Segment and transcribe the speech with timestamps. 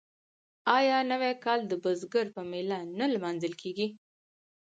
[0.77, 3.87] آیا نوی کال د بزګر په میله نه لمانځل کیږي؟